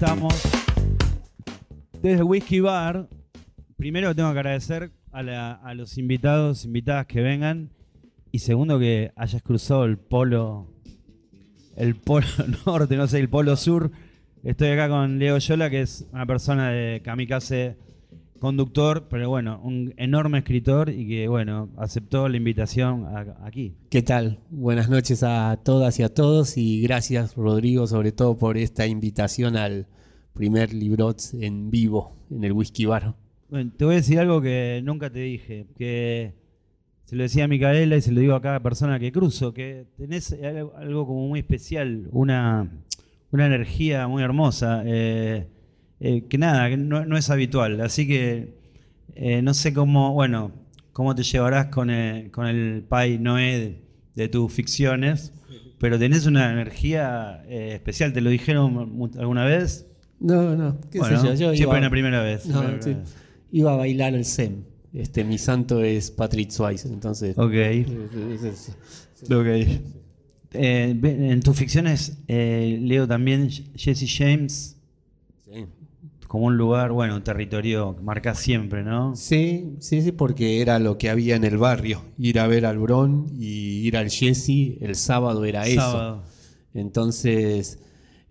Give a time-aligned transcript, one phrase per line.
[0.00, 0.32] estamos.
[2.00, 3.06] Desde Whisky Bar,
[3.76, 7.68] primero tengo que agradecer a, los invitados, invitadas que vengan.
[8.32, 10.72] Y segundo, que hayas cruzado el polo,
[11.76, 12.26] el polo
[12.66, 13.90] norte, no sé, el polo sur.
[14.42, 17.76] Estoy acá con Leo Yola, que es una persona de Kamikaze,
[18.40, 23.74] conductor, pero bueno, un enorme escritor y que, bueno, aceptó la invitación a- aquí.
[23.90, 24.40] ¿Qué tal?
[24.50, 29.56] Buenas noches a todas y a todos y gracias Rodrigo sobre todo por esta invitación
[29.56, 29.86] al
[30.32, 33.14] primer Librots en vivo en el Whisky Bar.
[33.50, 36.34] Bueno, te voy a decir algo que nunca te dije, que
[37.04, 39.86] se lo decía a Micaela y se lo digo a cada persona que cruzo, que
[39.96, 42.70] tenés algo, algo como muy especial, una,
[43.32, 45.48] una energía muy hermosa, eh,
[46.00, 48.54] eh, que nada, que no, no es habitual, así que
[49.14, 50.52] eh, no sé cómo, bueno,
[50.92, 53.82] cómo te llevarás con el, con el Pai Noé de,
[54.14, 55.32] de tus ficciones,
[55.78, 59.86] pero tenés una energía eh, especial, ¿te lo dijeron alguna vez?
[60.18, 62.44] No, no, qué Bueno, sé yo, yo siempre iba, una primera vez.
[62.46, 63.14] no, Una sí, primera vez.
[63.52, 64.66] iba a bailar el Zen.
[64.92, 67.38] Este, mi santo es Patrick Swayze, entonces...
[67.38, 67.52] Ok.
[67.54, 68.76] es-.
[70.52, 74.76] Eh, en tus ficciones eh, leo también Jesse James.
[76.30, 79.16] Como un lugar, bueno, un territorio que marca siempre, ¿no?
[79.16, 82.02] Sí, sí, sí, porque era lo que había en el barrio.
[82.18, 86.22] Ir a ver al Bron y ir al Jesse el sábado era eso.
[86.72, 87.80] Entonces,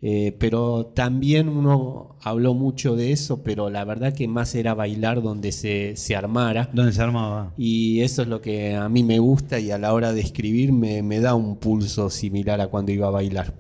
[0.01, 5.21] eh, pero también uno habló mucho de eso, pero la verdad que más era bailar
[5.21, 6.69] donde se, se armara.
[6.71, 7.53] ¿Dónde se armaba?
[7.57, 10.71] Y eso es lo que a mí me gusta y a la hora de escribir
[10.71, 13.55] me, me da un pulso similar a cuando iba a bailar.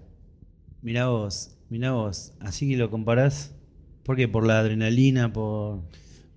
[0.81, 2.31] Mirá vos, mirá vos.
[2.39, 3.58] Así que lo comparás.
[4.03, 4.27] ¿Por qué?
[4.27, 5.81] Por la adrenalina, por.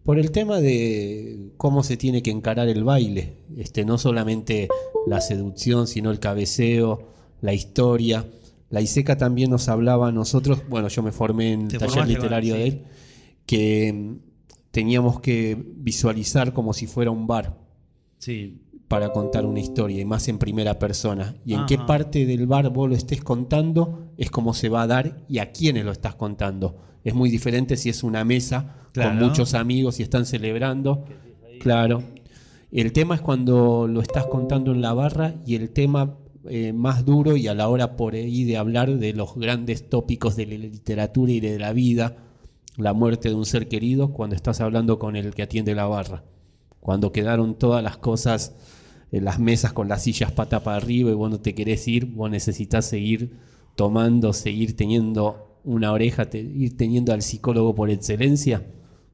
[0.04, 4.66] Por el tema de cómo se tiene que encarar el baile, este, no solamente
[5.06, 7.06] la seducción, sino el cabeceo,
[7.40, 8.26] la historia.
[8.68, 12.54] La ISECA también nos hablaba a nosotros, bueno, yo me formé en taller formaste literario
[12.54, 12.82] de él,
[13.46, 14.16] que mm,
[14.72, 17.58] teníamos que visualizar como si fuera un bar
[18.18, 18.58] Sí.
[18.88, 21.36] para contar una historia, y más en primera persona.
[21.44, 24.86] Y en qué parte del bar vos lo estés contando es cómo se va a
[24.88, 26.76] dar y a quiénes lo estás contando.
[27.04, 29.18] Es muy diferente si es una mesa Claro.
[29.18, 31.04] con muchos amigos y están celebrando.
[31.60, 32.02] Claro.
[32.70, 36.16] El tema es cuando lo estás contando en la barra y el tema
[36.48, 40.36] eh, más duro y a la hora por ahí de hablar de los grandes tópicos
[40.36, 42.16] de la literatura y de la vida,
[42.76, 46.24] la muerte de un ser querido, cuando estás hablando con el que atiende la barra.
[46.80, 48.54] Cuando quedaron todas las cosas
[49.12, 52.06] en las mesas con las sillas pata para arriba y vos no te querés ir,
[52.06, 53.36] vos necesitas seguir
[53.76, 58.62] tomando, seguir teniendo una oreja, te- ir teniendo al psicólogo por excelencia.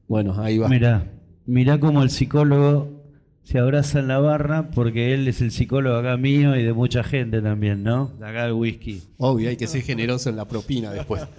[0.07, 0.67] Bueno, ahí va.
[0.69, 1.11] Mirá,
[1.45, 2.97] mirá cómo el psicólogo
[3.43, 7.03] se abraza en la barra porque él es el psicólogo acá mío y de mucha
[7.03, 8.07] gente también, ¿no?
[8.19, 9.01] De acá el whisky.
[9.17, 11.23] Obvio, hay que ser generoso en la propina después.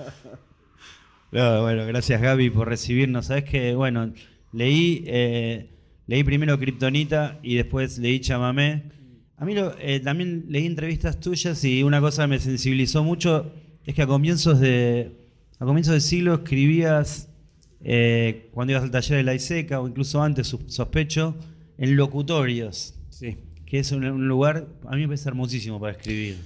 [1.33, 3.27] No, bueno, gracias Gaby por recibirnos.
[3.27, 4.13] Sabes que, bueno,
[4.53, 5.71] leí, eh,
[6.09, 8.91] leí primero Kryptonita y después leí Chamamé.
[9.37, 13.55] A mí lo- eh, también leí entrevistas tuyas y una cosa que me sensibilizó mucho
[13.87, 15.13] es que a comienzos de,
[15.59, 17.29] a comienzos del siglo escribías,
[17.83, 21.37] eh, cuando ibas al taller de la ISECA o incluso antes, sospecho,
[21.79, 23.39] en locutorios, Sí.
[23.67, 26.37] que es un, un lugar, a mí me parece hermosísimo para escribir.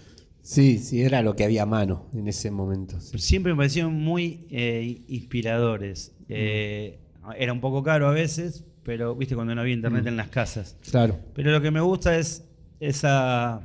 [0.42, 3.00] Sí, sí, era lo que había a mano en ese momento.
[3.00, 3.18] sí.
[3.18, 6.12] Siempre me parecieron muy eh, inspiradores.
[6.28, 6.98] Eh,
[7.38, 10.76] Era un poco caro a veces, pero viste cuando no había internet en las casas.
[10.90, 11.18] Claro.
[11.34, 12.44] Pero lo que me gusta es
[12.80, 13.62] esa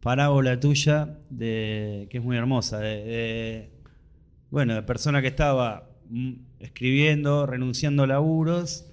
[0.00, 2.78] parábola tuya de que es muy hermosa.
[2.78, 3.70] De, de,
[4.50, 5.90] bueno, de persona que estaba
[6.58, 8.86] escribiendo, renunciando a laburos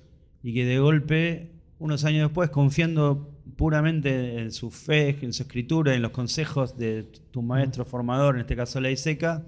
[0.43, 5.95] y que de golpe, unos años después, confiando puramente en su fe, en su escritura,
[5.95, 9.45] en los consejos de tu maestro formador, en este caso la ISECA,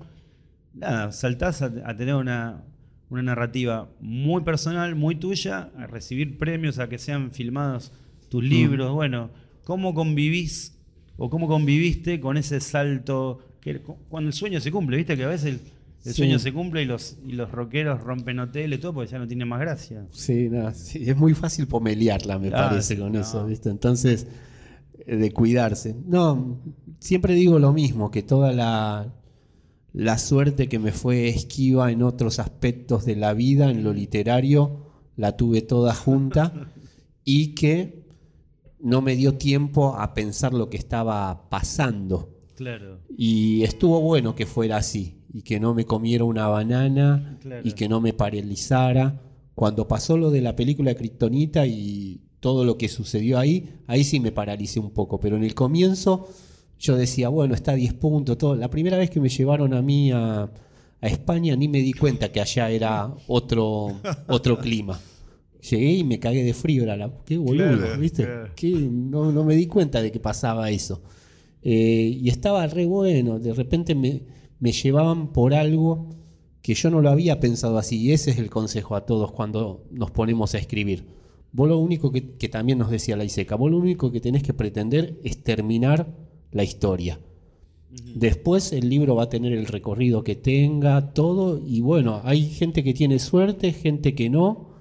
[0.74, 2.64] nada, saltás a, a tener una,
[3.10, 7.92] una narrativa muy personal, muy tuya, a recibir premios, a que sean filmados
[8.30, 8.92] tus libros.
[8.94, 9.30] Bueno,
[9.64, 10.77] ¿cómo convivís
[11.18, 13.40] o cómo conviviste con ese salto?
[13.62, 13.80] Que,
[14.10, 15.54] cuando el sueño se cumple, viste que a veces el,
[16.06, 16.22] el Sí.
[16.22, 19.28] sueño se cumple y los, y los rockeros rompen hoteles y todo porque ya no
[19.28, 20.06] tiene más gracia.
[20.12, 23.20] Sí, no, sí, es muy fácil pomelearla, me Ah, parece, con no.
[23.20, 23.70] eso, ¿viste?
[23.70, 24.28] Entonces,
[25.06, 25.96] eh, de cuidarse.
[26.06, 26.60] No,
[27.00, 29.14] siempre digo lo mismo, que toda la,
[29.94, 34.86] la suerte que me fue esquiva en otros aspectos de la vida, en lo literario,
[35.18, 36.70] la tuve toda junta
[37.26, 38.07] y que
[38.80, 42.30] no me dio tiempo a pensar lo que estaba pasando.
[42.56, 43.00] Claro.
[43.18, 47.62] Y estuvo bueno que fuera así y que no me comiera una banana Claro.
[47.68, 49.22] y que no me paralizara.
[49.56, 54.20] Cuando pasó lo de la película Kryptonita y todo lo que sucedió ahí, ahí sí
[54.20, 56.28] me paralicé un poco, pero en el comienzo
[56.80, 58.56] yo decía, bueno, está a 10 puntos, todo.
[58.56, 62.32] La primera vez que me llevaron a mí a, a España ni me di cuenta
[62.32, 65.00] que allá era otro, otro clima.
[65.62, 68.24] Llegué y me cagué de frío, era la, qué boludo, Claro, ¿viste?
[68.24, 68.52] claro.
[68.56, 71.02] Qué- no, no me di cuenta de que pasaba eso.
[71.62, 74.22] Eh, y estaba re bueno, de repente me,
[74.60, 76.10] me llevaban por algo
[76.62, 77.98] que yo no lo había pensado así.
[78.00, 81.06] Y ese es el consejo a todos cuando nos ponemos a escribir.
[81.52, 84.44] Vos lo único que, que también nos decía la ISECA, vos lo único que tenés
[84.44, 86.14] que pretender es terminar
[86.52, 87.20] la historia.
[88.16, 92.84] Después el libro va a tener el recorrido que tenga, todo, y bueno, hay gente
[92.84, 94.77] que tiene suerte, gente que no.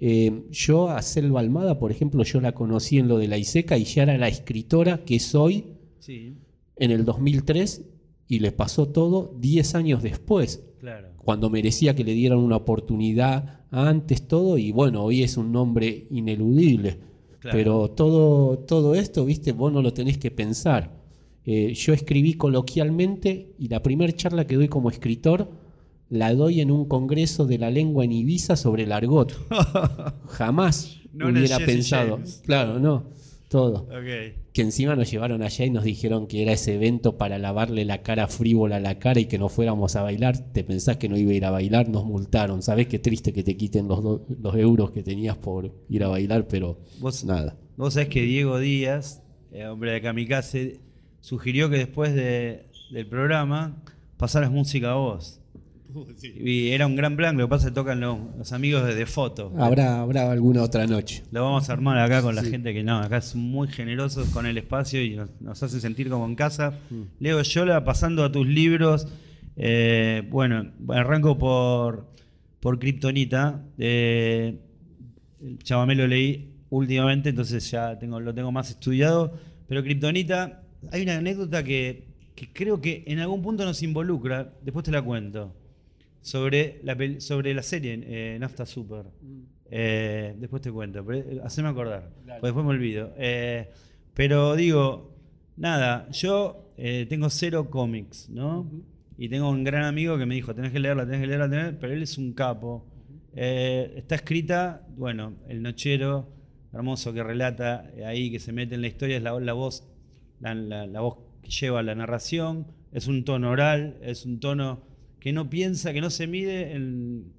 [0.00, 3.76] Eh, yo a Selva Almada, por ejemplo, yo la conocí en lo de la ISECA
[3.78, 5.64] y ya era la escritora que soy
[5.98, 6.36] Sí,
[6.76, 7.84] en el 2003
[8.28, 11.08] y le pasó todo 10 años después, claro.
[11.24, 16.06] cuando merecía que le dieran una oportunidad antes todo y bueno, hoy es un nombre
[16.10, 16.98] ineludible.
[17.40, 17.56] Claro.
[17.56, 20.98] Pero todo, todo esto, viste, vos no lo tenés que pensar.
[21.44, 25.50] Eh, yo escribí coloquialmente y la primera charla que doy como escritor
[26.10, 29.32] la doy en un congreso de la lengua en Ibiza sobre el argot.
[30.26, 32.16] Jamás No hubiera pensado.
[32.16, 32.42] James.
[32.44, 33.04] Claro, no.
[33.48, 33.88] Todo.
[34.52, 38.02] Que encima nos llevaron allá y nos dijeron que era ese evento para lavarle la
[38.02, 40.52] cara frívola a la cara y que no fuéramos a bailar.
[40.52, 42.60] Te pensás que no iba a ir a bailar, nos multaron.
[42.62, 46.08] Sabés qué triste que te quiten los, do- los euros que tenías por ir a
[46.08, 47.56] bailar, pero Vos, nada.
[47.78, 50.80] vos sabés que Diego Díaz, eh, hombre de Kamikaze,
[51.20, 53.82] sugirió que después de- del programa
[54.18, 55.40] pasaras música a vos.
[56.22, 58.94] Y era un gran plan, lo que pasa es que tocan los, los amigos de,
[58.94, 59.52] de foto.
[59.58, 61.22] Habrá, habrá alguna otra noche.
[61.30, 64.46] Lo vamos a armar acá con la gente que no, acá son muy generosos con
[64.46, 66.74] el espacio y nos, nos hace sentir como en casa.
[67.18, 69.08] Leo Yola, pasando a tus libros,
[69.56, 72.06] eh, bueno, arranco por,
[72.60, 73.64] por Kryptonita.
[73.78, 74.58] Eh,
[75.42, 79.32] el Chamamé lo leí últimamente, entonces ya tengo, lo tengo más estudiado.
[79.68, 80.62] Pero Kryptonita,
[80.92, 85.02] hay una anécdota que, que creo que en algún punto nos involucra, después te la
[85.02, 85.54] cuento,
[86.20, 89.06] sobre la, sobre la serie eh, Nafta Super.
[89.70, 92.10] Eh, después te cuento, pero eh, haceme acordar,
[92.42, 93.12] después me olvido.
[93.18, 93.68] Eh,
[94.14, 95.14] pero digo,
[95.56, 96.64] nada, yo
[97.08, 98.70] tengo cero cómics, ¿no?
[99.16, 101.58] Y tengo un gran amigo que me dijo, tenés que leerla, tenés que leerla, tenés
[101.58, 102.86] que leerla", pero él es un capo.
[103.34, 106.28] Está escrita, bueno, el nochero
[106.72, 109.88] hermoso que relata ahí, que se mete en la historia, es la, la voz,
[110.40, 114.82] la, la- la voz que lleva la narración, es un tono oral, es un tono
[115.20, 117.32] que no piensa, que no se mide en-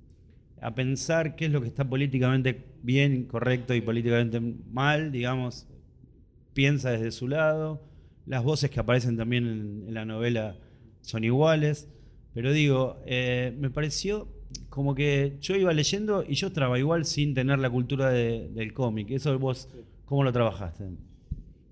[0.62, 4.42] a pensar qué es lo que está políticamente bien, correcto y políticamente
[4.72, 5.68] mal, digamos,
[6.54, 7.82] piensa desde su lado.
[8.26, 9.48] Las voces que aparecen también
[9.88, 10.58] en, la novela
[11.02, 11.88] son iguales.
[12.34, 14.28] Pero digo, eh, me pareció
[14.70, 18.74] como que yo iba leyendo y yo estaba igual sin tener la cultura de- del
[18.74, 19.10] cómic.
[19.12, 19.70] Eso vos,
[20.06, 20.86] ¿cómo lo trabajaste?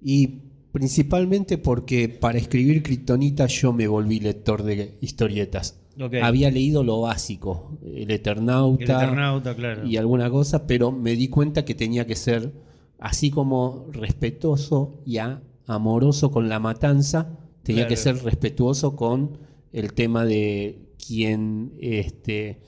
[0.02, 0.40] Y
[0.72, 5.80] principalmente porque para escribir Kryptonita yo me volví lector de historietas.
[6.22, 9.86] Había leído lo básico, El Eternauta, El Eternauta, claro.
[9.88, 12.54] y alguna cosa, pero me di cuenta que tenía que ser
[13.00, 15.18] así como respetuoso y
[15.66, 17.90] amoroso con la matanza, tenía Claro.
[17.90, 19.38] que ser respetuoso con
[19.74, 22.60] el tema de quien este,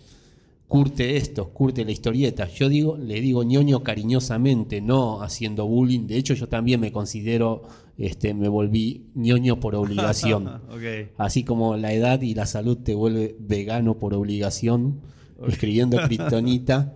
[0.70, 2.48] curte esto, curte la historieta.
[2.48, 6.06] Yo digo, le digo ñoño cariñosamente, no haciendo bullying.
[6.08, 7.64] De hecho, yo también me considero,
[7.98, 10.62] este, me volví ñoño por obligación.
[11.18, 15.02] Así como la edad y la salud te vuelve vegano por obligación,
[15.48, 16.94] escribiendo Kryptonita,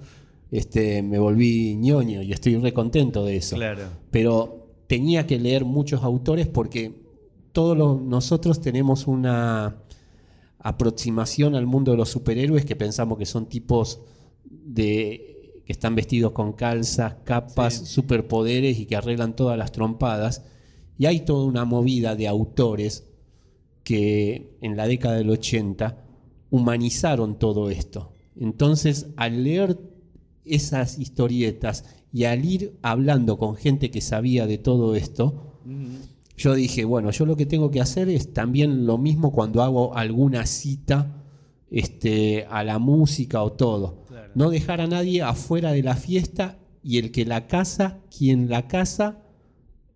[0.51, 3.56] este, me volví ñoño y estoy re contento de eso.
[3.56, 3.86] Claro.
[4.12, 7.01] Pero tenía que leer muchos autores porque
[7.51, 9.77] todos los- nosotros tenemos una
[10.63, 14.00] aproximación al mundo de los superhéroes que pensamos que son tipos
[14.46, 17.86] de que están vestidos con calzas, capas, Sí.
[17.86, 20.43] superpoderes y que arreglan todas las trompadas.
[20.98, 23.05] Y hay toda una movida de autores
[23.84, 26.03] que en la década del 80
[26.50, 28.13] humanizaron todo esto.
[28.39, 29.77] Entonces, al leer
[30.46, 35.60] esas historietas y al ir hablando con gente que sabía de todo esto,
[36.38, 39.96] yo dije, bueno, yo lo que tengo que hacer es también lo mismo cuando hago
[39.96, 41.24] alguna cita
[41.70, 44.04] este, a la música o todo.
[44.08, 44.32] Claro.
[44.36, 48.68] No dejar a nadie afuera de la fiesta y el que la casa, quien la
[48.68, 49.20] casa,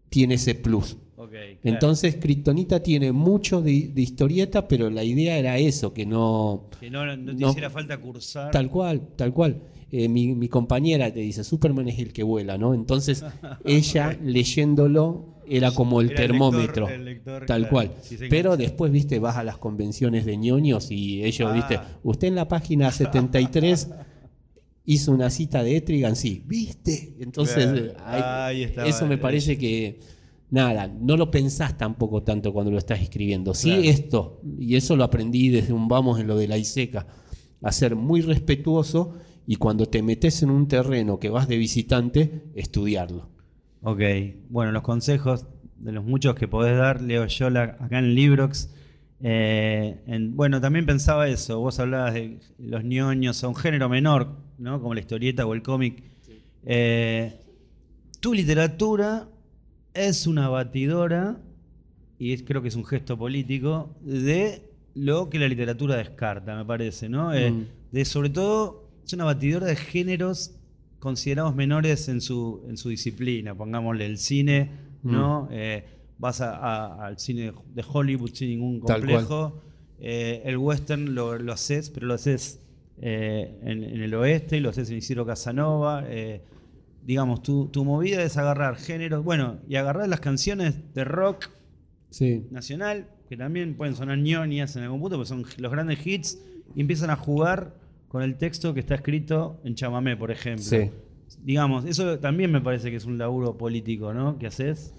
[0.10, 0.98] tiene ese plus.
[1.16, 1.58] Claro.
[1.64, 6.66] Entonces, Kryptonita tiene mucho de, de historieta, pero la idea era eso, que no...
[6.80, 8.52] Que no, no te no- hiciera falta cursar.
[8.52, 9.62] Tal cual, tal cual.
[9.92, 12.74] Eh, mi, mi compañera te dice, Superman es el que vuela, ¿no?
[12.74, 13.26] Entonces,
[13.66, 16.88] ella leyéndolo era como el Era el termómetro.
[16.88, 17.72] lector- el lector, tal claro.
[17.72, 17.92] cual.
[18.02, 21.56] Sí, Pero después, viste, vas a las convenciones de ñoños y ellos, Ah.
[21.56, 23.90] viste, usted en la página 73
[24.86, 27.16] hizo una cita de Etrigan, sí, viste.
[27.20, 30.00] Entonces, eh, ahí- eso me parece que,
[30.50, 33.54] nada, no lo pensás tampoco tanto cuando lo estás escribiendo.
[33.54, 33.84] Sí, Claro.
[33.84, 37.06] esto, y eso lo aprendí desde un vamos en lo de la ISECA,
[37.62, 42.44] a ser muy respetuoso y cuando te metes en un terreno que vas de visitante,
[42.56, 43.30] estudiarlo.
[43.82, 44.02] Ok,
[44.50, 45.46] bueno, los consejos
[45.78, 48.74] de los muchos que podés dar, leo yo acá en Librox.
[49.22, 50.00] Eh,
[50.32, 54.82] bueno, también pensaba eso, vos hablabas de los ñoños a un género menor, ¿no?
[54.82, 56.04] como la historieta o el cómic.
[56.66, 57.40] Eh,
[58.20, 59.30] tu literatura
[59.94, 61.38] es una batidora,
[62.20, 67.08] y creo que es un gesto político, de lo que la literatura descarta, me parece,
[67.10, 67.34] ¿no?
[67.34, 67.68] Eh, mm.
[67.92, 70.57] De sobre todo, es una batidora de géneros
[71.00, 74.72] considerados menores en su, en su disciplina, pongámosle el cine,
[75.04, 75.44] ¿no?
[75.44, 75.50] Mm.
[75.52, 75.86] Eh,
[76.18, 79.62] vas al cine de Hollywood sin ningún complejo.
[80.00, 82.62] Eh, el western lo, lo, haces, pero lo haces
[83.00, 86.06] en, el oeste, y lo haces en Isidro Casanova.
[87.04, 91.50] digamos, tu, tu, movida es agarrar géneros, bueno, y agarrar las canciones de rock
[92.52, 96.40] nacional, que también pueden sonar ñoñas en algún punto, porque son los grandes hits,
[96.76, 97.76] y empiezan a jugar
[98.08, 100.66] con el texto que está escrito en chamamé, por ejemplo.
[101.44, 104.38] Digamos, eso también me parece que es un laburo político, ¿no?
[104.38, 104.94] ¿Qué haces?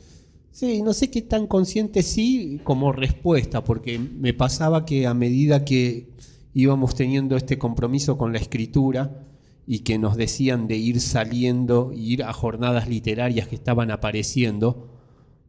[0.50, 5.64] Sí, no sé qué tan consciente sí como respuesta, porque me pasaba que a medida
[5.64, 6.10] que
[6.54, 9.26] íbamos teniendo este compromiso con la escritura
[9.66, 14.88] y que nos decían de ir saliendo, ir a jornadas literarias que estaban apareciendo,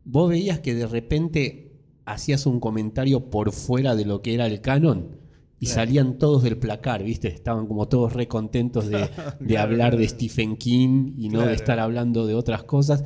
[0.06, 1.72] vos veías que de repente
[2.06, 5.20] hacías un comentario por fuera de lo que era el canon
[5.60, 7.28] y salían todos del placar, ¿viste?
[7.28, 12.26] Estaban como todos re contentos de, hablar de Stephen King y no de estar hablando
[12.26, 13.04] de otras cosas,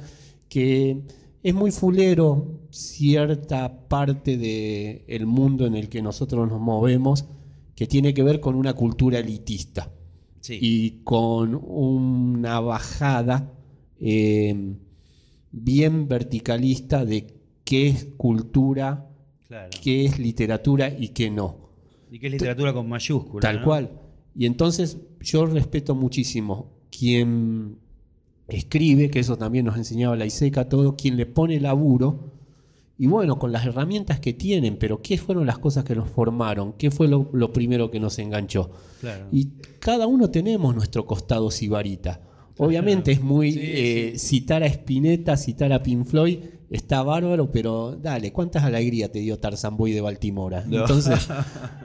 [0.49, 1.01] que
[1.41, 7.25] es muy fulero cierta parte del mundo en el que nosotros nos movemos
[7.75, 9.91] que tiene que ver con una cultura elitista
[10.47, 13.51] y con una bajada
[13.99, 14.75] eh,
[15.51, 17.33] bien verticalista de
[17.63, 19.09] qué es cultura,
[19.81, 21.62] qué es literatura y qué no.
[22.13, 23.41] Y qué es literatura con mayúsculas.
[23.41, 23.89] Tal cual.
[24.35, 27.77] Y entonces yo respeto muchísimo quien
[28.47, 32.31] escribe, que eso también nos enseñaba la ISECA, todo, quien le pone laburo,
[32.99, 36.73] y bueno, con las herramientas que tienen, pero ¿qué fueron las cosas que nos formaron?
[36.73, 38.69] ¿Qué fue lo, primero que nos enganchó?
[39.31, 39.47] Y
[39.79, 42.21] cada uno tenemos nuestro costado sibarita.
[42.57, 46.37] Obviamente es muy eh, citar a Spinetta, citar a Pink Floyd,
[46.73, 50.63] está bárbaro, pero dale, ¿cuántas alegrías te dio Tarzan Boy de Baltimora?
[50.69, 51.29] Entonces,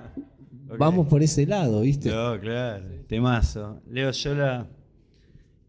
[0.78, 2.11] vamos por ese lado, ¿viste?
[2.11, 3.80] No, claro, temazo.
[3.90, 4.68] Leo Yola.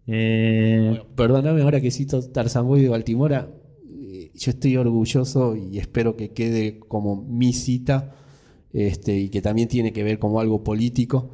[0.08, 1.04] Eh...
[1.16, 3.48] perdóname, ahora que cito Tarzan Boy de Baltimora,
[3.88, 8.16] eh, yo estoy orgulloso y espero que quede como mi cita,
[8.74, 11.32] este, y que también tiene que ver como algo político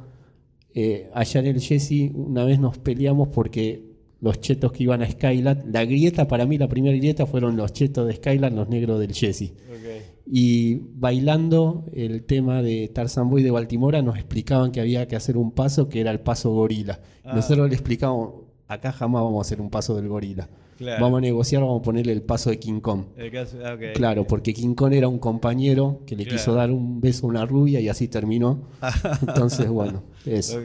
[0.78, 3.95] eh, en el Jesse una vez nos peleamos porque
[4.26, 7.72] los chetos que iban a Skyland, la grieta, para mí la primera grieta fueron los
[7.72, 9.52] chetos de Skyland, los negros del Jesse.
[10.28, 15.36] Y bailando el tema de Tarzan Boy de Baltimora nos explicaban que había que hacer
[15.36, 16.98] un paso que era el paso gorila.
[17.22, 17.36] Ah.
[17.36, 18.34] Nosotros le explicamos,
[18.66, 20.48] acá jamás vamos a hacer un paso del gorila.
[20.80, 23.04] Vamos a negociar, vamos a ponerle el paso de King Kong.
[23.64, 27.30] Ah, claro, porque King Kong era un compañero que le quiso dar un beso a
[27.30, 28.68] una rubia y así terminó.
[29.26, 30.58] Entonces, bueno, eso.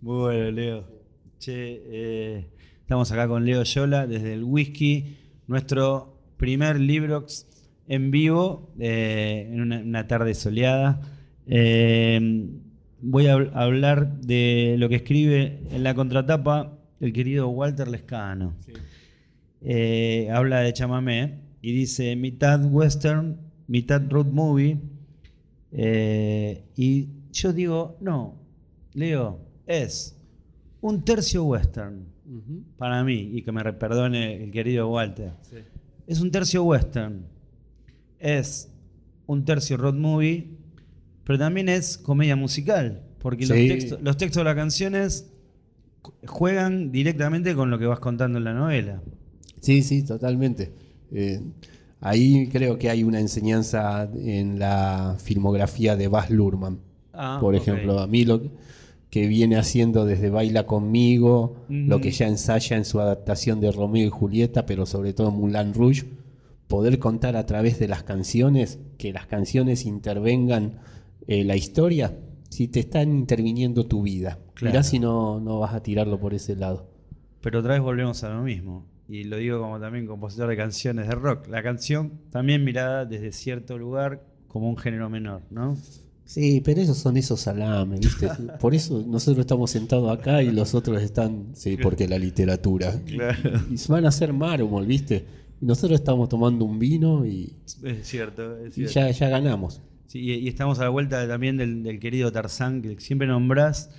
[0.00, 1.00] Muy bueno, Leo.
[1.40, 2.46] Che, eh,
[2.90, 5.16] estamos acá con Leo Yola desde el Whisky,
[5.46, 7.46] nuestro primer Librox
[7.86, 11.00] en vivo eh, en una, tarde soleada.
[11.46, 12.48] Eh,
[13.00, 18.56] voy a hablar de lo que escribe en la contratapa el querido Walter Lescano.
[18.66, 18.72] Sí.
[19.62, 24.80] Eh, habla de chamamé y dice mitad western, mitad road movie.
[26.74, 28.34] Y yo digo, no,
[28.94, 30.18] Leo, es
[30.80, 32.09] un tercio western
[32.76, 35.32] para mí, y que me perdone el querido Walter.
[36.06, 37.24] Es un tercio western,
[38.18, 38.70] es
[39.26, 40.48] un tercio road movie,
[41.24, 45.30] pero también es comedia musical, porque los, textos, los textos de las canciones
[46.26, 49.02] juegan directamente con lo que vas contando en la novela.
[49.60, 50.72] Sí, sí, totalmente.
[51.12, 51.40] Eh,
[52.00, 56.80] ahí creo que hay una enseñanza en la filmografía de Baz Luhrmann.
[57.12, 58.40] Ah, por ejemplo, a mí lo
[59.10, 64.06] que viene haciendo desde Baila conmigo, lo que ya ensaya en su adaptación de Romeo
[64.06, 66.04] y Julieta, pero sobre todo Moulin Rouge,
[66.68, 70.78] poder contar a través de las canciones, que las canciones intervengan
[71.26, 72.16] en la historia,
[72.48, 74.38] si te están interviniendo tu vida.
[74.62, 76.88] Mirá si no, no vas a tirarlo por ese lado.
[77.40, 81.08] Pero otra vez volvemos a lo mismo y lo digo como también compositor de canciones
[81.08, 85.76] de rock, la canción también mirada desde cierto lugar como un género menor, ¿no?
[86.32, 88.28] Sí, pero esos son esos salames, ¿viste?
[88.60, 92.94] Por eso nosotros estamos sentados acá y los otros están, sí, porque la literatura.
[93.04, 93.60] Claro.
[93.68, 95.24] Y van a ser mármol, ¿viste?
[95.60, 97.52] Y nosotros estamos tomando un vino y.
[97.82, 98.92] Es cierto, es cierto.
[98.92, 99.80] Y ya, ya ganamos.
[100.06, 103.90] Sí, y, y estamos a la vuelta también del, del querido Tarzán, que siempre nombrás,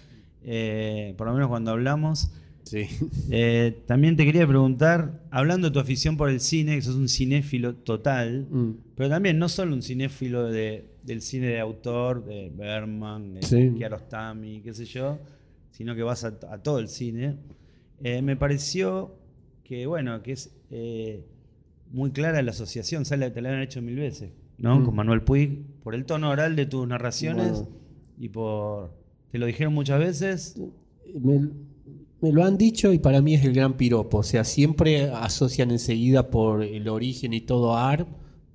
[0.45, 2.31] eh, por lo menos cuando hablamos.
[2.63, 2.85] Sí.
[3.29, 7.09] Eh, también te quería preguntar, hablando de tu afición por el cine, que sos un
[7.09, 8.71] cinéfilo total, Mm.
[8.95, 13.72] pero también no solo un cinéfilo de- del cine de autor, de Berman, de Sí.
[13.77, 15.17] Kiarostami, qué sé yo,
[15.72, 17.38] sino que vas a, a todo el cine.
[18.03, 19.15] Eh, me pareció
[19.63, 21.25] que, bueno, que es eh,
[21.91, 24.79] muy clara la asociación, sale, te la han hecho mil veces, ¿no?
[24.79, 24.86] Mm.
[24.86, 27.67] Con Manuel Puig, por el tono oral de tus narraciones Bueno.
[28.17, 29.00] y por...
[29.31, 30.60] Te lo dijeron muchas veces.
[31.17, 31.50] Me,
[32.22, 34.17] me lo han dicho y para mí es el gran piropo.
[34.17, 38.08] O sea, siempre asocian enseguida por el origen y todo a ARP,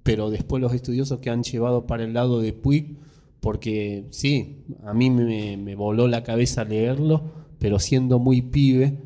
[0.06, 2.96] pero después los estudiosos que han llevado para el lado de Puig,
[3.40, 7.22] porque sí, a mí me, me voló la cabeza leerlo,
[7.58, 8.98] pero siendo muy pibe,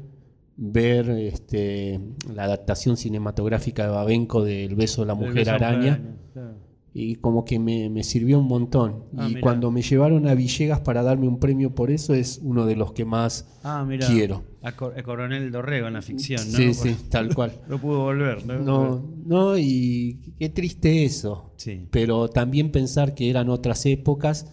[0.57, 1.99] ver este,
[2.35, 6.01] la adaptación cinematográfica de Babenco de El beso de la mujer araña.
[6.33, 6.55] claro.
[6.93, 9.05] Y como que me, me sirvió un montón.
[9.17, 12.67] Ah, y cuando me llevaron a Villegas para darme un premio por eso, es uno
[12.67, 14.43] de los que más Ah, quiero.
[14.63, 16.57] A, Cor- a Coronel Dorrego en la ficción, ¿no?
[16.59, 17.53] Sí, sí, tal cual.
[17.69, 18.59] No pudo volver, ¿no?
[18.59, 21.53] No, no, y qué triste eso.
[21.57, 21.87] Sí.
[21.91, 24.53] Pero también pensar que eran otras épocas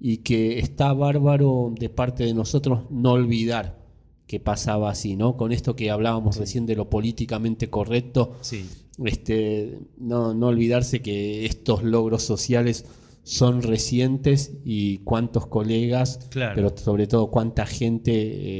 [0.00, 3.82] y que está bárbaro de parte de nosotros no olvidar
[4.26, 5.36] que pasaba así, ¿no?
[5.36, 8.66] Con esto que hablábamos recién de lo políticamente correcto, Sí.
[9.04, 12.86] este, no, no olvidarse que estos logros sociales
[13.22, 16.54] son recientes y cuántos colegas, Claro.
[16.56, 18.12] pero sobre todo cuánta gente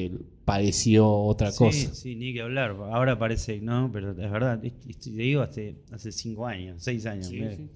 [0.07, 0.13] eh,
[0.45, 1.95] padeció otra Sí, cosa.
[1.95, 2.73] sí, ni que hablar.
[2.93, 3.91] Ahora parece, ¿no?
[3.93, 4.61] Pero es verdad.
[4.61, 7.27] Te digo hace, hace cinco años, seis años.
[7.27, 7.69] Sí, sí.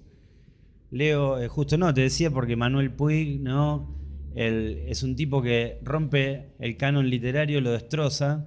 [0.91, 3.95] Leo, eh, justo no, te decía porque Manuel Puig, ¿no?
[4.35, 8.47] El- es un tipo que rompe el canon literario, lo destroza,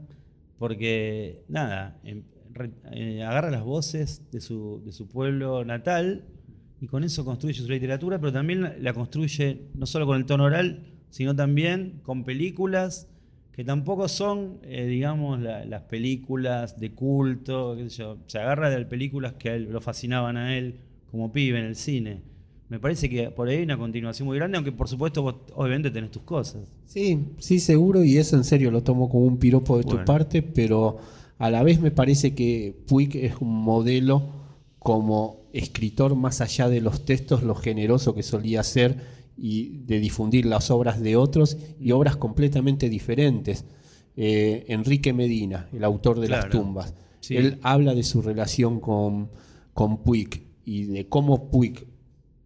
[0.58, 2.24] porque, nada, em-
[2.54, 6.26] re- eh, agarra las voces de su, de su pueblo natal
[6.80, 10.26] y con eso construye su literatura, pero también la, la construye no solo con el
[10.26, 13.08] tono oral, sino también con películas
[13.56, 18.18] que tampoco son, eh, digamos, la- las películas de culto, qué sé yo.
[18.28, 20.76] Se agarra de películas que él, lo fascinaban a él
[21.12, 22.22] como pibe en el cine.
[22.70, 25.92] Me parece que por ahí hay una continuación muy grande, aunque por supuesto vos obviamente
[25.92, 26.62] tenés tus cosas.
[26.86, 30.00] Sí, sí, seguro, y eso en serio lo tomo como un piropo de Bueno.
[30.00, 30.98] tu parte, pero
[31.38, 34.24] a la vez me parece que Puig es un modelo
[34.80, 38.96] como escritor más allá de los textos, lo generoso que solía ser
[39.42, 43.66] y de difundir las obras de otros y obras completamente diferentes.
[44.16, 47.38] Eh, Enrique Medina, el autor de Las tumbas, sí.
[47.38, 49.30] él habla de su relación con,
[49.74, 51.88] con Puig y de cómo Puig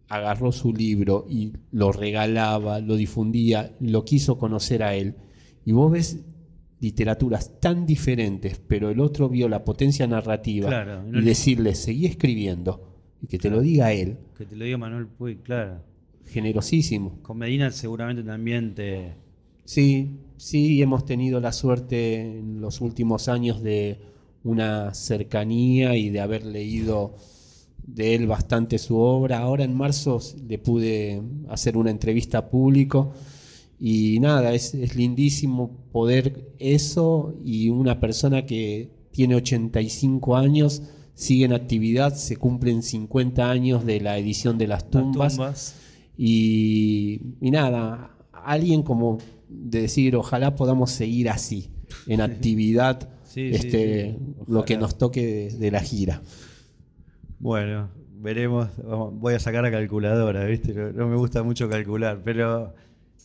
[0.08, 5.16] agarró su libro y lo regalaba, lo difundía, lo quiso conocer a él.
[5.64, 6.20] Y vos ves
[6.80, 11.28] literaturas tan diferentes, pero el otro vio la potencia narrativa Claro, y no y le-
[11.28, 15.42] decirle, seguí escribiendo, y que te lo diga él, Que te lo diga Manuel Puig,
[15.42, 15.80] claro.
[16.26, 17.18] Generosísimo.
[17.22, 19.14] Con Medina seguramente también te...
[19.64, 24.00] Sí, sí, hemos tenido la suerte en los últimos años de
[24.44, 27.16] una cercanía y de haber leído
[27.84, 29.38] de él bastante su obra.
[29.38, 33.12] Ahora en marzo le pude hacer una entrevista a público
[33.78, 40.82] y nada, es, es lindísimo poder eso y una persona que tiene 85 años,
[41.14, 45.74] sigue en actividad, se cumplen 50 años de la edición de las las tumbas.
[46.18, 51.70] Y, y nada, alguien como de decir, ojalá podamos seguir así,
[52.06, 56.22] en actividad, Sí, este, sí, lo que nos toque de, de la gira.
[57.38, 58.68] Bueno, veremos.
[59.12, 60.72] Voy a sacar a calculadora, ¿viste?
[60.72, 62.74] No, no me gusta mucho calcular, pero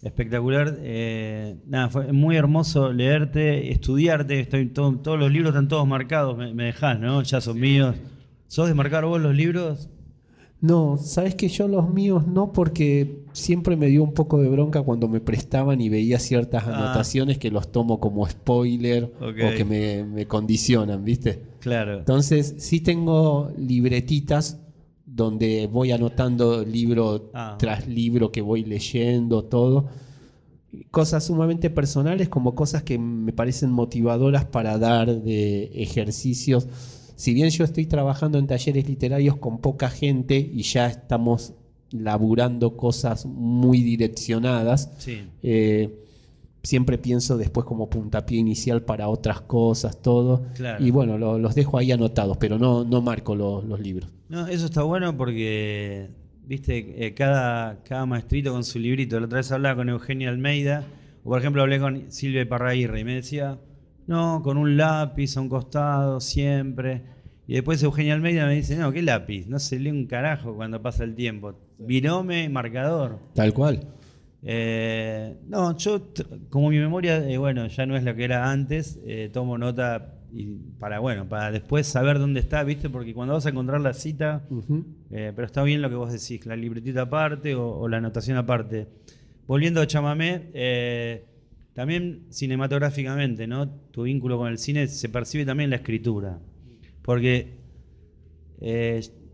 [0.04, 0.78] espectacular.
[0.82, 4.42] Eh, nada, fue muy hermoso leerte, estudiarte.
[4.42, 7.22] Estoy, todo- todos los libros están todos marcados, me, me dejás, ¿no?
[7.24, 7.96] Ya son míos.
[8.48, 9.90] ¿Sos de marcar vos los libros?
[10.62, 14.84] No, sabes que yo los míos no, porque siempre me dio un poco de bronca
[14.84, 16.78] cuando me prestaban y veía ciertas Ah.
[16.78, 21.42] anotaciones que los tomo como spoiler o que me, me condicionan, ¿viste?
[21.60, 21.98] Claro.
[22.00, 24.60] Entonces, sí tengo libretitas
[25.04, 27.56] donde voy anotando libro Ah.
[27.58, 29.88] tras libro que voy leyendo, todo.
[30.92, 36.68] Cosas sumamente personales como cosas que me parecen motivadoras para dar de ejercicios.
[37.22, 41.54] Si bien yo estoy trabajando en talleres literarios con poca gente y ya estamos
[41.92, 45.20] laburando cosas muy direccionadas, Sí.
[45.44, 46.00] eh,
[46.64, 50.48] siempre pienso después como puntapié inicial para otras cosas, todo.
[50.56, 50.84] Claro.
[50.84, 54.10] Y bueno, lo- los dejo ahí anotados, pero no, no marco lo- los libros.
[54.28, 56.10] No, eso está bueno porque,
[56.48, 59.20] viste, eh, cada, cada maestrito con su librito.
[59.20, 60.86] La otra vez hablaba con Eugenia Almeida,
[61.24, 63.60] o por ejemplo hablé con Silvia Parraguirre y me decía,
[64.08, 67.02] no, con un lápiz a un costado, siempre.
[67.48, 69.46] Y después Eugenia Almeida me dice, no, ¿qué lápiz?
[69.48, 71.54] No se lee un carajo cuando pasa el tiempo.
[71.80, 73.20] Virome, marcador.
[73.34, 73.88] Tal cual.
[74.44, 76.08] Eh, no, yo,
[76.50, 80.16] como mi memoria, eh, bueno, ya no es lo que era antes, eh, tomo nota
[80.34, 80.46] y
[80.80, 82.90] para, bueno, para después saber dónde está, ¿viste?
[82.90, 84.48] Porque cuando vas a encontrar la cita,
[85.10, 88.88] pero está bien lo que vos decís, la libretita aparte o, la anotación aparte.
[89.46, 90.52] Volviendo a Chamamé,
[91.74, 93.70] también cinematográficamente, ¿no?
[93.70, 96.40] Tu vínculo con el cine se percibe también la escritura.
[97.02, 97.58] Porque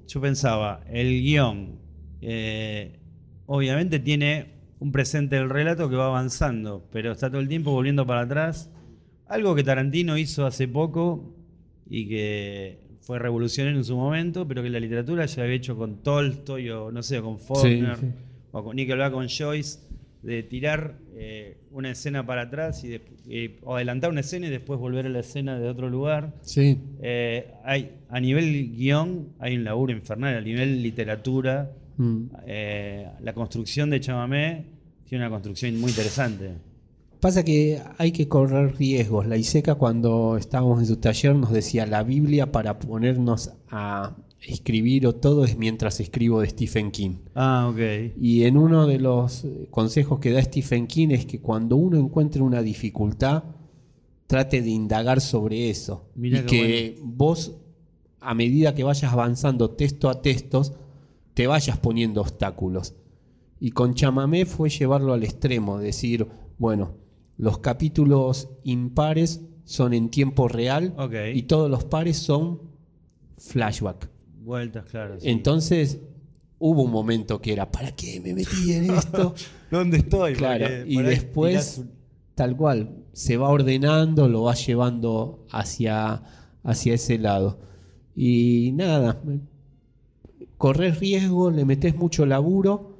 [0.07, 1.79] yo pensaba, el guion,
[3.45, 8.05] obviamente tiene un presente del relato que va avanzando, pero está todo el tiempo volviendo
[8.05, 8.71] para atrás.
[9.25, 11.35] Algo que Tarantino hizo hace poco
[11.89, 16.03] y que fue revolucionario en su momento, pero que la literatura ya había hecho con
[16.03, 17.97] Tolstoy o no sé, con Faulkner
[18.51, 19.79] o con Nickel con Joyce,
[20.23, 22.99] de tirar eh, una escena para atrás y,
[23.63, 26.33] o adelantar una escena y después volver a la escena de otro lugar.
[26.41, 26.79] Sí.
[27.01, 32.25] Eh, hay, a nivel guion hay un laburo infernal, a nivel literatura Mm.
[32.45, 34.65] Eh, la construcción de Chamamé
[35.05, 36.51] tiene una construcción muy interesante.
[37.19, 39.25] Pasa que hay que correr riesgos.
[39.25, 45.07] La Iseca cuando estábamos en su taller nos decía la Biblia para ponernos a escribir
[45.07, 47.17] o todo es mientras escribo de Stephen King.
[47.35, 48.15] Ah, ok.
[48.19, 52.41] Y en uno de los consejos que da Stephen King es que cuando uno encuentre
[52.41, 53.43] una dificultad,
[54.27, 56.09] trate de indagar sobre eso.
[56.15, 57.55] y que vos,
[58.19, 60.73] a medida que vayas avanzando texto a textos,
[61.33, 62.95] te vayas poniendo obstáculos.
[63.59, 66.91] Y con chamamé fue llevarlo al extremo, decir, bueno,
[67.37, 70.95] los capítulos impares son en tiempo real
[71.33, 72.61] y todos los pares son
[73.37, 74.09] flashback.
[74.47, 75.17] Vueltas, claro.
[75.23, 75.99] Entonces
[76.57, 79.35] hubo un momento que era, ¿para qué me metí en esto?
[79.69, 80.35] ¿Dónde estoy?
[80.35, 81.83] Claro, y después,
[82.33, 86.23] tal cual, se va ordenando, lo va llevando hacia,
[86.63, 87.59] hacia ese lado.
[88.15, 89.21] Y nada,
[90.57, 92.95] corres riesgo, le metes mucho laburo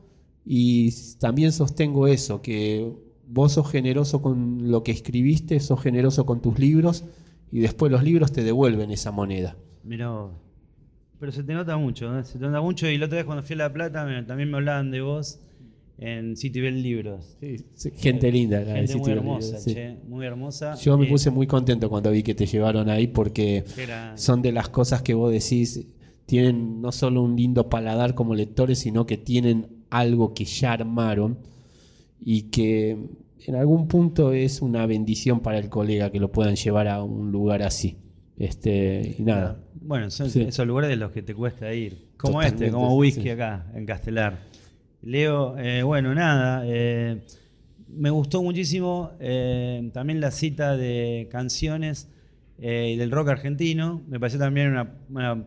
[0.45, 2.91] y también sostengo eso, que
[3.25, 7.05] vos sos generoso con lo que escribiste, sos generoso con tus libros
[7.53, 9.55] y después los libros te devuelven esa moneda.
[9.85, 10.11] Mira,
[11.19, 12.23] pero se te nota mucho, ¿eh?
[12.23, 14.57] se te nota mucho y la otra vez cuando fui a La Plata también me
[14.57, 15.39] hablaban de vos
[15.97, 17.37] en Citibel Libros.
[17.95, 19.57] gente linda, la gente muy hermosa,
[20.07, 20.75] muy hermosa.
[20.75, 23.63] Yo me puse muy contento cuando vi que te llevaron ahí porque
[24.15, 25.87] son de las cosas que vos decís,
[26.25, 31.39] tienen no solo un lindo paladar como lectores, sino que tienen algo que ya armaron
[32.19, 32.97] y que
[33.45, 37.31] en algún punto es una bendición para el colega que lo puedan llevar a un
[37.31, 37.97] lugar así.
[38.37, 39.59] Este, y nada.
[39.81, 42.07] Bueno, son esos lugares de los que te cuesta ir.
[42.17, 44.39] Como este, como whisky acá, en Castelar.
[45.01, 46.63] Leo, eh, bueno, nada.
[46.65, 47.21] Eh,
[47.87, 52.09] me gustó muchísimo eh, también la cita de canciones
[52.57, 54.01] del rock argentino.
[54.07, 54.75] Me pareció también
[55.09, 55.45] una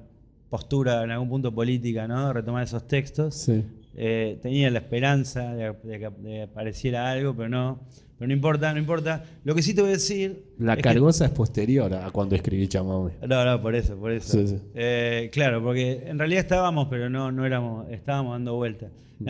[0.50, 2.32] postura en algún punto política, ¿no?
[2.32, 3.48] Retomar esos textos.
[3.94, 7.80] Eh, tenía la esperanza de, que apareciera algo, pero no.
[8.20, 9.24] Pero no importa, no importa.
[9.44, 10.44] Lo que sí te voy a decir.
[10.58, 13.12] La cargosa es posterior a cuando escribí Chamame.
[13.26, 14.38] No, no, por eso, por eso.
[14.74, 18.92] Eh, claro, porque en realidad estábamos, pero no, no éramos, estábamos dando vueltas.
[19.20, 19.28] Mm.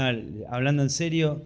[0.48, 1.40] hablando en serio,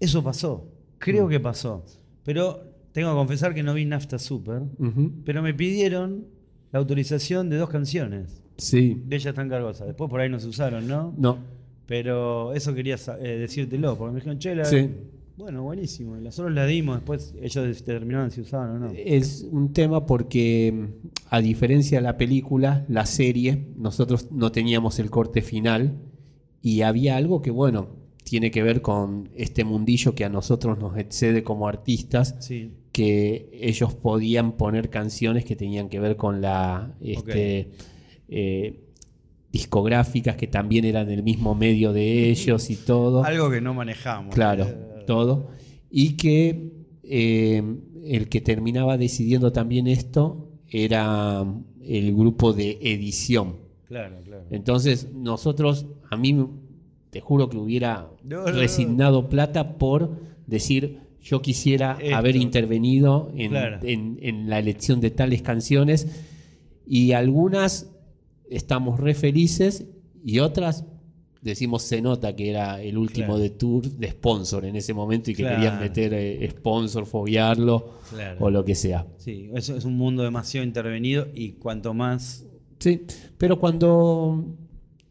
[0.00, 0.68] eso pasó.
[0.98, 1.30] Creo mm.
[1.30, 1.82] que pasó.
[2.24, 4.60] Pero tengo que confesar que no vi Nafta Super,
[5.24, 6.26] pero me pidieron
[6.72, 8.42] la autorización de dos canciones.
[8.58, 9.00] Sí.
[9.06, 9.86] Bellas tan cargosas.
[9.86, 11.14] Después por ahí no se usaron, ¿no?
[11.16, 11.38] No.
[11.86, 14.90] Pero eso quería eh, decírtelo, porque me dijeron, che, sí.
[15.36, 16.16] Bueno, buenísimo.
[16.16, 18.92] Nosotros la dimos, después ellos determinaron si usaban o no.
[18.94, 20.90] Es un tema porque,
[21.30, 25.98] a diferencia de la película, la serie, nosotros no teníamos el corte final
[26.60, 27.88] y había algo que, bueno,
[28.24, 32.48] tiene que ver con este mundillo que a nosotros nos excede como artistas,
[32.92, 36.94] que ellos podían poner canciones que tenían que ver con la...
[37.00, 37.70] Este,
[38.28, 38.88] eh,
[39.52, 43.22] discográficas que también eran del mismo medio de ellos y todo.
[43.22, 44.34] Algo que no manejamos.
[44.34, 45.48] Claro, eh, todo.
[45.90, 47.62] Y que eh,
[48.04, 51.44] el que terminaba decidiendo también esto era
[51.80, 53.56] el grupo de edición.
[53.86, 54.44] Claro, claro.
[54.50, 56.46] Entonces, nosotros, a mí
[57.10, 63.54] te juro que hubiera resignado plata por decir, yo quisiera haber intervenido en,
[64.18, 66.08] en, la elección de tales canciones
[66.86, 67.92] y algunas
[68.50, 69.86] estamos re felices
[70.24, 70.84] y otras
[71.42, 75.34] decimos se nota que era el último de tour de sponsor en ese momento y
[75.34, 77.98] que querían meter eh, sponsor, foguearlo
[78.38, 79.06] o lo que sea.
[79.18, 82.46] Sí, eso es un mundo demasiado intervenido y cuanto más...
[82.78, 83.02] Sí,
[83.36, 84.56] pero cuando...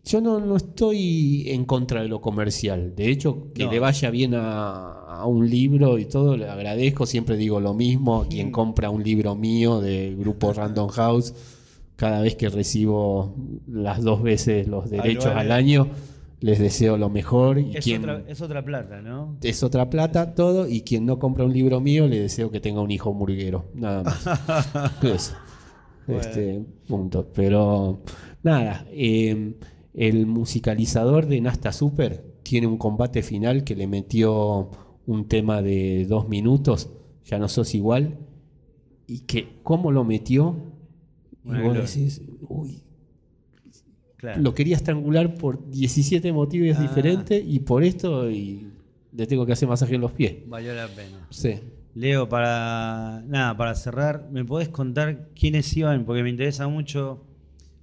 [0.03, 2.95] Yo no, estoy en contra de lo comercial.
[2.95, 7.05] De hecho, que le vaya bien a, un libro y todo, le agradezco.
[7.05, 8.25] Siempre digo lo mismo.
[8.27, 11.35] Quien compra un libro mío del grupo Random House
[12.01, 13.35] cada vez que recibo
[13.67, 15.41] las dos veces los derechos vale.
[15.41, 15.87] al año,
[16.41, 17.59] les deseo lo mejor.
[17.59, 19.37] Y Es, quien, otra, es otra plata, ¿no?
[19.41, 20.67] es otra plata, todo.
[20.67, 23.69] Y quien no compra un libro mío, le deseo que tenga un hijo murguero.
[23.75, 25.01] Nada más.
[25.03, 25.35] Eso.
[26.07, 26.21] Bueno.
[26.21, 27.27] Este, punto.
[27.33, 28.01] Pero
[28.43, 29.53] nada, eh,
[29.93, 34.71] el musicalizador de Nasta Super tiene un combate final que le metió
[35.05, 36.89] un tema de dos minutos,
[37.23, 38.17] ya no sos igual,
[39.07, 40.55] y que cómo lo metió,
[41.43, 42.83] y vos decís, uy,
[44.21, 44.39] Claro.
[44.41, 46.81] lo quería estrangular por 17 motivos Ah.
[46.83, 48.67] diferentes y por esto y
[49.13, 50.35] le tengo que hacer masaje en los pies.
[50.47, 51.25] Valió la pena.
[51.31, 51.55] Sí.
[51.95, 56.05] Leo, para nada, para cerrar, ¿me podés contar quiénes iban?
[56.05, 57.23] Porque me interesa mucho.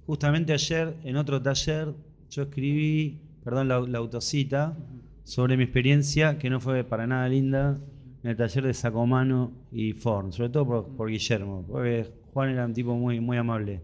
[0.07, 1.93] Justamente ayer, en otro taller,
[2.31, 4.75] yo escribí, perdón, la, la autocita,
[5.23, 7.77] sobre mi experiencia, que no fue para nada linda,
[8.23, 12.65] en el taller de Sacomano y Forn, sobre todo por, por Guillermo, porque Juan era
[12.65, 13.81] un tipo muy, muy amable.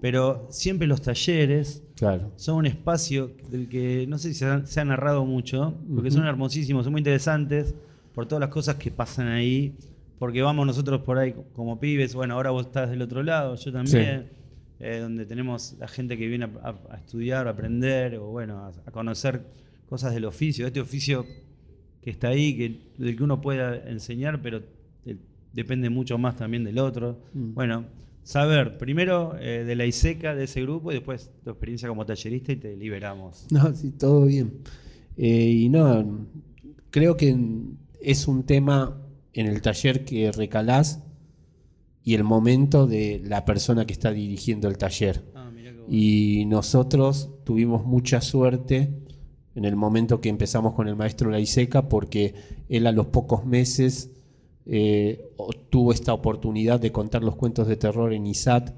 [0.00, 2.30] Pero siempre los talleres Claro.
[2.36, 6.10] son un espacio del que no sé si se ha, se ha narrado mucho, porque
[6.10, 7.74] son hermosísimos, son muy interesantes
[8.14, 9.74] por todas las cosas que pasan ahí,
[10.18, 13.72] porque vamos nosotros por ahí como pibes, bueno, ahora vos estás del otro lado, yo
[13.72, 14.28] también,
[14.80, 18.58] eh, donde tenemos la gente que viene a, a- a estudiar, a aprender, o bueno,
[18.58, 19.42] a, a conocer
[19.88, 21.24] cosas del oficio, este oficio
[22.02, 24.60] que está ahí, que, del que uno pueda enseñar, pero
[25.54, 27.20] depende mucho más también del otro.
[27.32, 27.54] Mm.
[27.54, 27.84] Bueno,
[28.22, 32.52] saber primero eh, de la ISECA, de ese grupo, y después tu experiencia como tallerista
[32.52, 33.46] y te liberamos.
[33.50, 34.58] No, sí, todo bien.
[35.16, 36.26] Eh, y no,
[36.90, 37.36] creo que
[38.00, 39.00] es un tema
[39.32, 41.02] en el taller que recalás
[42.02, 45.24] y el momento de la persona que está dirigiendo el taller.
[45.34, 45.94] Ah, mirá qué bueno.
[45.94, 48.92] Y nosotros tuvimos mucha suerte
[49.54, 52.34] en el momento que empezamos con el maestro Laiseca porque
[52.68, 54.10] él a los pocos meses
[54.66, 55.32] eh,
[55.70, 58.74] tuvo esta oportunidad de contar los cuentos de terror en ISAT,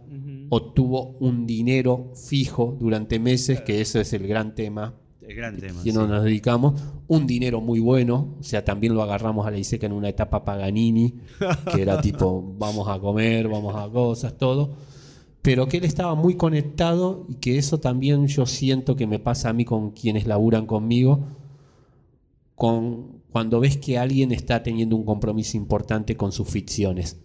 [0.49, 5.83] obtuvo un dinero fijo durante meses, que ese es el gran tema El gran tema.
[5.83, 5.97] que sí.
[5.97, 9.87] no nos dedicamos, un dinero muy bueno, o sea, también lo agarramos a la ISECA
[9.87, 11.15] en una etapa Paganini,
[11.73, 14.75] que era tipo, vamos a comer, vamos a cosas, todo,
[15.43, 19.51] pero que él estaba muy conectado y que eso también yo siento que me pasa
[19.51, 21.29] a mí con quienes laburan conmigo,
[22.57, 27.21] con, cuando ves que alguien está teniendo un compromiso importante con sus ficciones.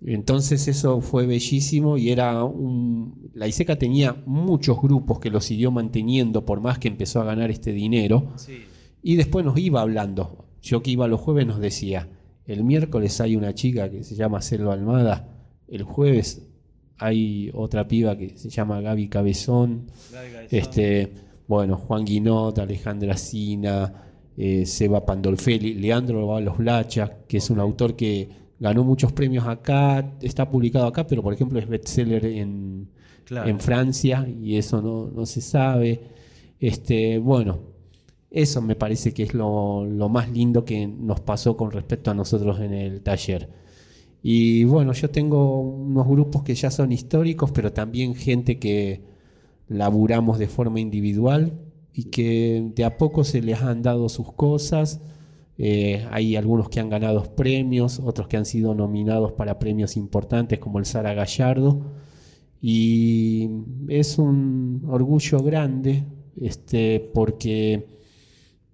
[0.00, 3.28] Entonces eso fue bellísimo y era un...
[3.34, 7.50] La ISECA tenía muchos grupos que lo siguió manteniendo por más que empezó a ganar
[7.50, 8.58] este dinero Sí.
[9.02, 10.44] y después nos iba hablando.
[10.62, 12.08] Yo que iba los jueves nos decía,
[12.46, 15.28] el miércoles hay una chica que se llama Selva Almada,
[15.66, 16.46] el jueves
[16.98, 20.58] hay otra piba que se llama Gaby Cabezón, Gaby Cabezón.
[20.60, 21.12] este,
[21.48, 24.04] bueno, Juan Guinot, Alejandra Sina,
[24.40, 28.28] eh, Seba Pandolfelli, Leandro Los Blacha, que es un autor que
[28.60, 32.88] ganó muchos premios acá, está publicado acá, pero por ejemplo es bestseller en,
[33.24, 33.50] Claro.
[33.50, 36.00] en Francia y eso no, no se sabe.
[36.60, 37.58] Este, bueno,
[38.30, 42.14] eso me parece que es lo, lo más lindo que nos pasó con respecto a
[42.14, 43.48] nosotros en el taller.
[44.22, 49.02] Y bueno, yo tengo unos grupos que ya son históricos, pero también gente que
[49.68, 51.52] laburamos de forma individual
[51.98, 55.00] y que de a poco se les han dado sus cosas.
[55.58, 60.60] Eh, hay algunos que han ganado premios, otros que han sido nominados para premios importantes
[60.60, 61.80] como el Sara Gallardo.
[62.62, 63.50] Y
[63.88, 66.04] es un orgullo grande
[66.40, 67.88] este, porque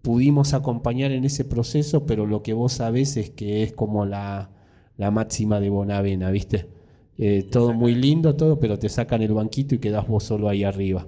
[0.02, 4.50] pudimos acompañar en ese proceso, pero lo que vos sabés es que es como la,
[4.98, 6.68] la máxima de Bonavena, ¿viste?
[7.16, 10.62] Eh, todo muy lindo, todo, pero te sacan el banquito y quedás vos solo ahí
[10.62, 11.06] arriba.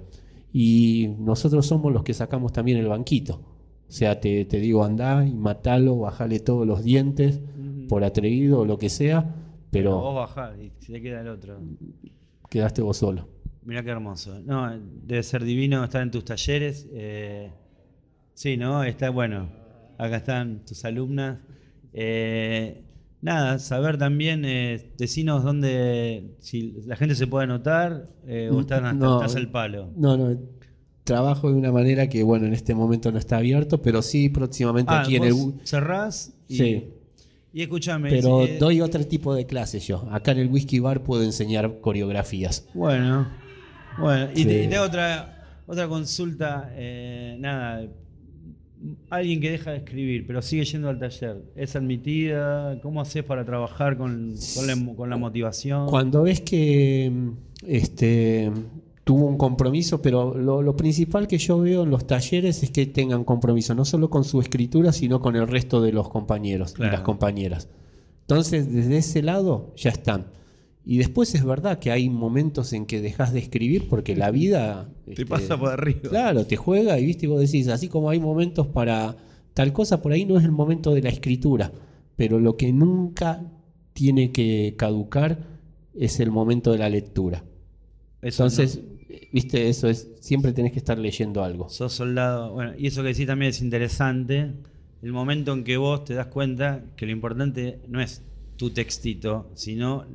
[0.59, 3.35] Y nosotros somos los que sacamos también el banquito.
[3.87, 7.39] O sea, te, te digo, andá y matalo, bajale todos los dientes
[7.87, 9.35] por atrevido o lo que sea, Vos
[9.69, 11.59] pero bajás y se te queda el otro.
[12.49, 13.27] quedaste vos solo.
[13.65, 14.39] Mirá qué hermoso.
[14.43, 14.67] No,
[15.03, 16.87] debe ser divino estar en tus talleres.
[16.91, 17.51] eh,
[18.33, 18.83] sí, ¿no?
[18.83, 19.49] Está bueno.
[19.99, 21.37] Acá están tus alumnas.
[21.93, 22.83] Eh,
[23.21, 28.85] nada, saber también, eh, decinos dónde, si la gente se puede anotar eh, o están
[28.85, 29.21] hasta, No.
[29.21, 29.91] al palo.
[29.95, 30.37] No, no,
[31.03, 34.91] trabajo de una manera que, bueno, en este momento no está abierto, pero sí próximamente
[34.93, 35.35] Ah, aquí en el...
[35.63, 36.87] cerrás y, Sí.
[37.53, 38.09] y escúchame.
[38.09, 40.05] Pero eh, doy otro tipo de clases yo.
[40.11, 42.67] Acá en el Whisky Bar puedo enseñar coreografías.
[42.73, 43.27] Bueno,
[43.99, 44.45] bueno, y, Sí.
[44.45, 47.87] te, y te hago otra, otra consulta, eh, nada,
[49.09, 52.79] alguien que deja de escribir, pero sigue yendo al taller, ¿es admitida?
[52.81, 55.87] ¿Cómo haces para trabajar con, con, la, con la motivación?
[55.87, 57.11] Cuando ves que
[57.65, 58.51] este,
[59.03, 62.85] tuvo un compromiso, pero lo, lo principal que yo veo en los talleres es que
[62.85, 66.91] tengan compromiso, no solo con su escritura, sino con el resto de los compañeros Claro.
[66.91, 67.69] y las compañeras.
[68.21, 70.27] Entonces, desde ese lado ya están.
[70.89, 74.89] Y después es verdad que hay momentos en que dejas de escribir porque la vida...
[75.03, 76.09] Te este, pasa por arriba.
[76.09, 79.17] Claro, te juega y viste, y vos decís, así como hay momentos para
[79.53, 81.73] tal cosa, por ahí no es el momento de la escritura,
[82.15, 83.43] pero lo que nunca
[83.91, 85.45] tiene que caducar
[85.93, 87.43] es el momento de la lectura.
[88.21, 88.79] Eso Entonces,
[89.33, 91.67] viste, eso es, siempre tenés que estar leyendo algo.
[91.67, 92.53] Sos soldado.
[92.53, 94.53] Bueno, y eso que decís también es interesante.
[95.01, 98.23] El momento en que vos te das cuenta que lo importante no es
[98.55, 100.05] tu textito, sino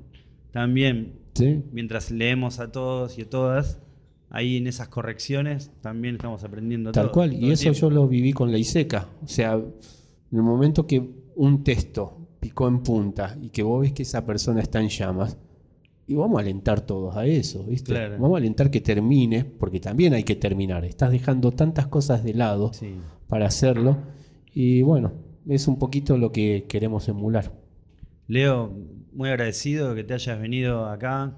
[0.52, 1.62] también ¿Sí?
[1.72, 3.78] mientras leemos a todos y a todas,
[4.30, 7.78] ahí en esas correcciones también estamos aprendiendo Tal todo, cual, todo y eso tiempo.
[7.80, 9.08] yo lo viví con la ISECA.
[9.24, 9.72] O sea, en
[10.38, 11.02] el momento que
[11.36, 15.38] un texto picó en punta y que vos ves que esa persona está en llamas,
[16.06, 17.92] y vamos a alentar todos a eso, ¿viste?
[17.92, 18.14] Claro.
[18.18, 20.84] Vamos a alentar que termine, porque también hay que terminar.
[20.84, 22.96] Estás dejando tantas cosas de lado Sí.
[23.28, 23.98] para hacerlo,
[24.52, 25.12] y bueno,
[25.48, 27.52] es un poquito lo que queremos emular.
[28.33, 28.75] Leo,
[29.12, 31.37] muy agradecido de que te hayas venido acá,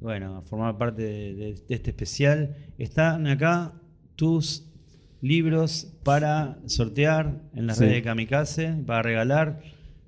[0.00, 2.54] bueno, a formar parte de, de- de este especial.
[2.76, 3.72] Están acá
[4.14, 4.70] tus
[5.22, 7.84] libros para sortear en las Sí.
[7.84, 9.62] redes de Kamikaze, para regalar.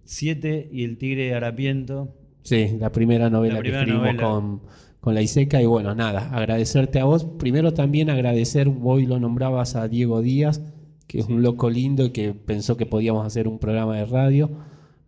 [0.05, 2.14] Siete y el tigre harapiento.
[2.42, 4.29] Sí, la primera novela La primera que escribimos novela.
[4.29, 4.62] con,
[5.01, 5.62] con la ISECA.
[5.62, 7.25] Y bueno, nada, agradecerte a vos.
[7.25, 10.61] Primero también agradecer, vos lo nombrabas a Diego Díaz,
[11.09, 14.51] que es un loco lindo y que pensó que podíamos hacer un programa de radio.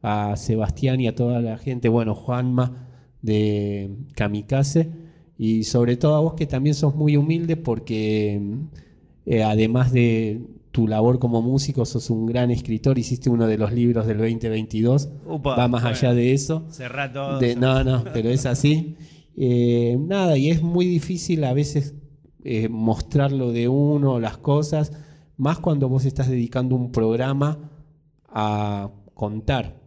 [0.02, 2.86] A Sebastián y a toda la gente, bueno, Juanma
[3.22, 4.90] de Kamikaze.
[5.36, 8.40] Y sobre todo a vos que también sos muy humilde porque
[9.26, 10.40] eh, además de
[10.72, 15.08] tu labor como músico, sos un gran escritor, hiciste uno de los libros del 2022.
[15.26, 15.96] Upa, Va más bueno.
[15.96, 16.64] allá de eso.
[16.70, 17.38] Cerrá todo.
[17.38, 18.96] De- no, no, pero es así.
[19.36, 21.94] Eh, nada, y es muy difícil a veces
[22.44, 24.92] eh, mostrar lo de uno, las cosas,
[25.36, 27.58] más cuando vos estás dedicando un programa
[28.28, 29.77] a contar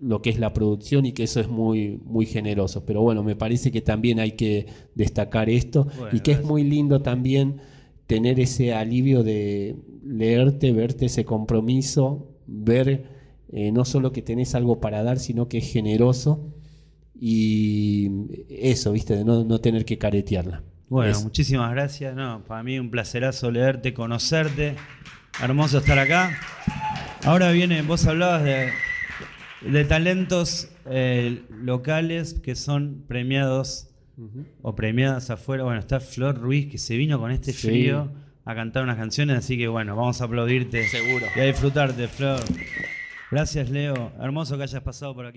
[0.00, 2.84] lo que es la producción y que eso es muy, muy generoso.
[2.84, 6.64] Pero bueno, me parece que también hay que destacar esto Bueno, y que es muy
[6.64, 7.60] lindo también
[8.06, 13.04] tener ese alivio de leerte, verte ese compromiso, ver
[13.50, 16.54] eh, no solo que tenés algo para dar, sino que es generoso
[17.20, 18.10] y
[18.48, 20.62] eso, viste, de no, no tener que caretearla.
[20.88, 22.14] Bueno, muchísimas gracias.
[22.14, 24.76] No, para mí un placerazo leerte, conocerte.
[25.42, 26.30] Hermoso estar acá.
[27.24, 28.68] Ahora viene, vos hablabas de,
[29.62, 33.88] de talentos eh, locales que son premiados
[34.62, 35.62] o premiadas afuera.
[35.64, 37.68] Bueno, está Flor Ruiz que se vino con este Sí.
[37.68, 38.10] frío
[38.44, 41.26] a cantar unas canciones, así que bueno, vamos a aplaudirte Seguro.
[41.36, 42.40] y a disfrutarte, Flor.
[43.30, 44.10] Gracias, Leo.
[44.20, 45.36] Hermoso que hayas pasado por aquí.